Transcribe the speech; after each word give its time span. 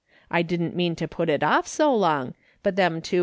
I 0.31 0.41
didn't 0.41 0.75
mean 0.75 0.95
to 0.95 1.07
put 1.07 1.29
it 1.29 1.43
off 1.43 1.67
so 1.67 1.93
long, 1.95 2.33
but 2.63 2.75
them 2.75 2.93
two 2.93 2.95
was 2.95 3.03
2IO 3.03 3.17
MRS. 3.17 3.19